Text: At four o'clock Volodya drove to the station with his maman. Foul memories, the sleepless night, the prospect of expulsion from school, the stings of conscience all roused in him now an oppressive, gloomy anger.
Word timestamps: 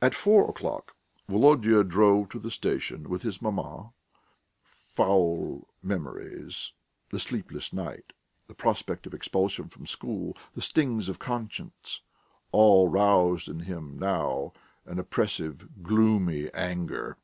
At 0.00 0.14
four 0.14 0.48
o'clock 0.48 0.94
Volodya 1.28 1.82
drove 1.82 2.28
to 2.28 2.38
the 2.38 2.52
station 2.52 3.08
with 3.08 3.22
his 3.22 3.42
maman. 3.42 3.88
Foul 4.62 5.66
memories, 5.82 6.70
the 7.10 7.18
sleepless 7.18 7.72
night, 7.72 8.12
the 8.46 8.54
prospect 8.54 9.08
of 9.08 9.12
expulsion 9.12 9.66
from 9.68 9.88
school, 9.88 10.36
the 10.54 10.62
stings 10.62 11.08
of 11.08 11.18
conscience 11.18 12.00
all 12.52 12.86
roused 12.86 13.48
in 13.48 13.58
him 13.58 13.98
now 13.98 14.52
an 14.86 15.00
oppressive, 15.00 15.82
gloomy 15.82 16.48
anger. 16.54 17.16